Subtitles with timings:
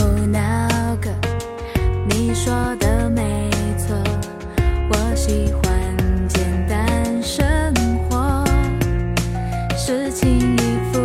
[0.00, 1.10] 哦那个
[2.08, 3.96] 你说的没错
[4.90, 7.72] 我喜欢简单生
[8.08, 8.44] 活
[9.76, 10.56] 事情
[10.92, 10.98] 复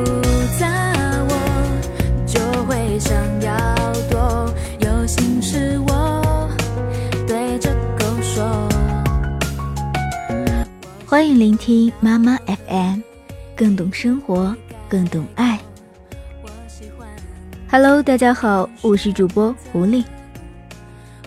[0.60, 0.68] 杂
[1.30, 1.34] 我
[2.26, 3.54] 就会想要
[4.10, 6.50] 多有心事我
[7.28, 8.68] 对着狗说。
[11.06, 13.02] 欢迎聆听妈妈 fm
[13.56, 14.56] 更懂生活
[14.90, 15.55] 更懂爱。
[17.78, 20.02] Hello，大家好，我是主播狐狸。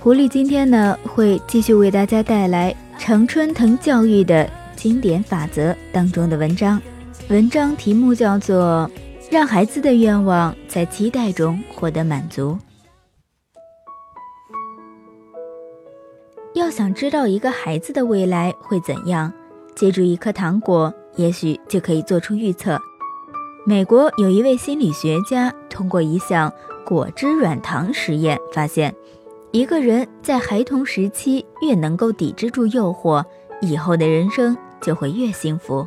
[0.00, 6.80] 狐狸今天呢会继续为大家带来常春藤教育的经典法则当中的文章，
[7.28, 8.90] 文章题目叫做
[9.30, 12.56] 《让孩子的愿望在期待中获得满足》。
[16.54, 19.30] 要想知道一个孩子的未来会怎样？
[19.76, 22.80] 借助一颗糖果，也许就可以做出预测。
[23.66, 26.52] 美国有一位心理学家通过一项
[26.84, 28.92] 果汁软糖实验发现，
[29.52, 33.24] 一个人在孩童时期越能够抵制住诱惑，
[33.62, 35.86] 以后的人生就会越幸福。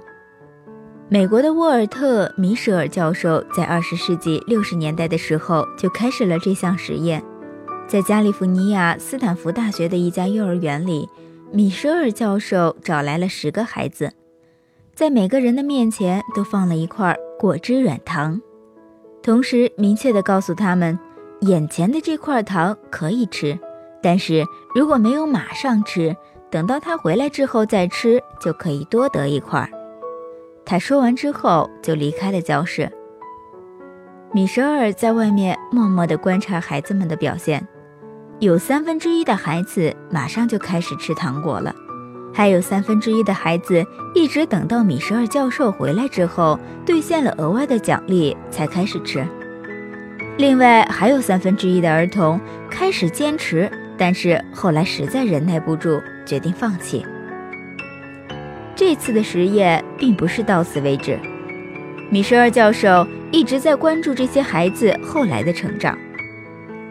[1.10, 7.22] 美国的沃尔特·米舍尔教授在二十世纪六十年代的时候就开始了这项实验，
[7.86, 11.10] 在加利福尼亚斯坦福大学的一家幼儿园里。
[11.52, 14.14] 米舍尔教授找来了十个孩子，
[14.96, 18.40] 在每个人的面前都放了一块果汁软糖，
[19.24, 20.98] 同时明确地告诉他们，
[21.42, 23.58] 眼前的这块糖可以吃，
[24.02, 26.16] 但是如果没有马上吃，
[26.50, 29.70] 等到他回来之后再吃，就可以多得一块。
[30.66, 32.92] 他说完之后就离开了教室。
[34.34, 37.68] 米舍尔在外面默默地观察孩子们的表现。
[38.40, 41.76] 有三分之一的孩子马上就开始吃糖果了，
[42.34, 49.26] 还有三分之一的孩子一直等到米舍尔教授回来之后兑现了额外的奖励才开始吃。
[50.38, 57.06] 另外还有三分之一的儿童开始坚持，但是后来实在忍耐不住，决定放弃。
[58.76, 61.20] 这次的实验并不是到此为止，
[62.10, 65.96] 米舍尔教授一直在关注这些孩子后来的成长。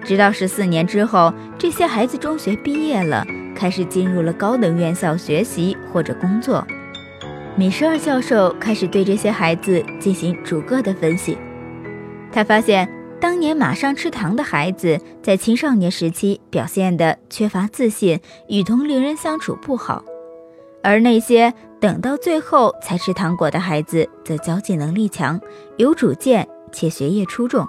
[0.04, 3.26] 直到十四年之后，这些孩子中学毕业了，
[3.60, 6.66] 开始进入了高等院校学习或者工作。
[7.56, 11.36] 米舍尔教授开始对这些孩子进行逐个的分析。
[12.32, 12.90] 他发现，
[13.20, 20.02] 当年马上吃糖的孩子，在青少年时期表现的缺乏自信，与同龄人相处不好；
[20.82, 25.38] 而那些等到最后才吃糖果的孩子，则交际能力强，
[25.76, 27.66] 有主见，且学业出众。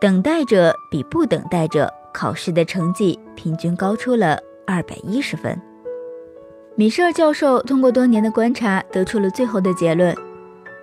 [0.00, 5.60] 等待者比不等待者考试的成绩平均高出了二百一十分。
[6.76, 10.16] 米舍尔教授通过多年的观察得出了最后的结论，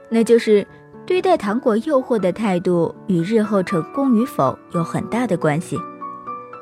[0.10, 0.66] 那就是
[1.06, 5.78] 对待糖果诱惑的态度与日后成功与否有很大的关系。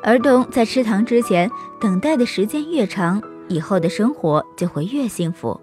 [0.02, 5.60] 儿童在吃糖之前等待的时间越长，以后的生活就会越幸福。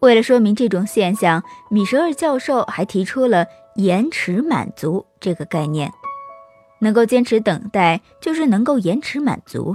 [0.00, 3.46] 为了说明这种现象，米舍尔教授还提出了。
[3.76, 5.90] 延迟满足这个概念，
[6.82, 9.72] 能够坚持等待，就是能够延迟满足。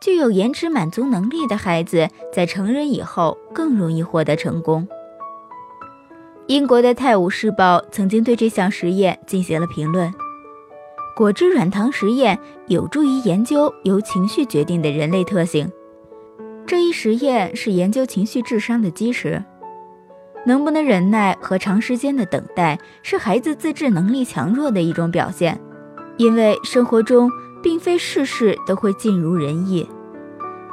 [0.00, 4.86] 具有延迟满足能力的孩子，在成人以后更容易获得成功。
[6.48, 10.12] 英国的《泰晤士报》曾经对这项实验进行了评论：
[11.16, 15.70] 果汁软糖实验有助于研究由情绪决定的人类特性。
[16.66, 19.42] 这一实验是研究情绪智商的基石。
[20.44, 25.60] 能不能忍耐和长时间的等待，是孩子自制能力强弱的一种表现。
[26.16, 27.30] 因为生活中
[27.62, 29.88] 并非事事都会尽如人意。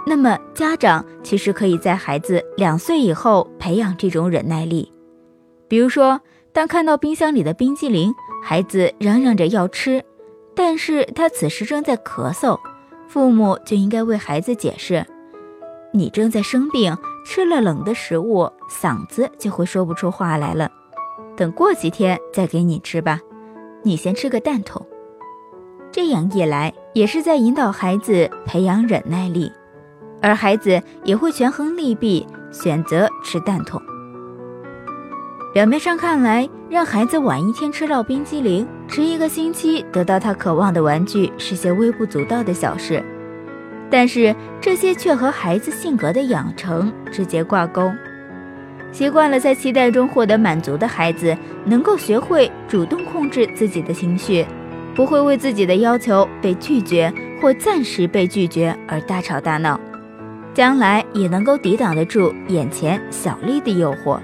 [0.05, 4.91] 那么，家长其实可以在孩子两岁以后培养这种忍耐力。
[5.67, 6.19] 比如说，
[6.51, 10.03] 当看到冰箱里的冰激凌，孩子嚷嚷着要吃，
[10.55, 12.59] 但是他此时正在咳嗽，
[13.07, 15.05] 父母就应该为孩子解释：
[15.93, 16.95] 你正在生病。
[17.25, 20.69] 吃了冷的食物，嗓子就会说不出话来了。
[21.37, 23.17] 等过几天再给你吃吧，
[23.81, 24.85] 你先吃个蛋筒。
[25.93, 29.51] 这样一来，也是在引导孩子培养忍耐力，
[30.23, 33.79] 而孩子也会权衡利弊，选择吃蛋筒。
[35.53, 43.03] 表面上看来，让孩子晚一天吃到冰激凌，迟一个星期得到他渴望的玩具，是些微不足道的小事。
[43.91, 47.91] 但是这些却和孩子性格的养成直接挂钩。
[48.91, 54.43] 习惯了在期待中获得满足的孩子，能够学会主动控制自己的情绪，
[54.95, 57.11] 不会为自己的要求被拒绝
[57.41, 59.79] 或暂时被拒绝而大吵大闹，
[60.53, 64.19] 将来也能够抵挡得住眼前小利的诱惑。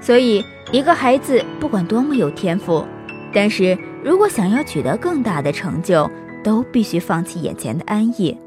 [0.00, 2.84] 所以，一个孩子不管多么有天赋，
[3.32, 6.08] 但是如果想要取得更大的成就，
[6.44, 8.38] 都必须放弃眼前的安逸，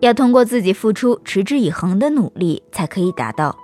[0.00, 3.54] 要通过自己付出持之以恒的努力才可以达到。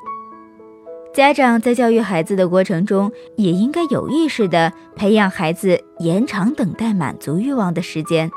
[1.13, 8.31] 家长在教育孩子的过程中也应该有意识的培养孩子延长等待满足欲望的时间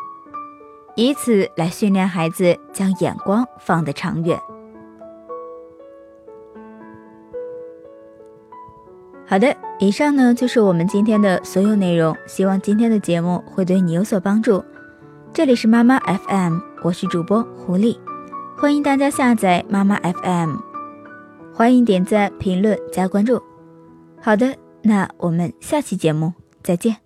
[0.95, 4.39] 以此来训练孩子将眼光放得长远。
[9.27, 14.63] 好的以上呢就是我们今天的所有内容希望今天的节目会对你有所帮助。
[15.33, 17.97] 这里是妈妈 fm 我是主播狐狸
[18.57, 20.74] 欢迎大家下载妈妈 fm
[21.55, 23.41] 欢迎点赞评论加关注。
[24.21, 27.04] 好的那我们下期节目再见。